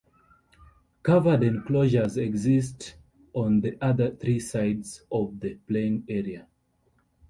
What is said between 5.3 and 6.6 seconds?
the playing area.